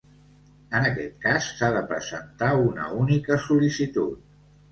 En 0.79 0.87
aquest 0.87 1.13
cas, 1.25 1.49
s'ha 1.59 1.67
de 1.75 1.83
presentar 1.91 2.49
una 2.63 2.89
única 3.05 3.39
sol·licitud. 3.47 4.27